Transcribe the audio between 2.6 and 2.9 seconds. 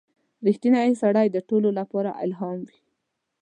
وي.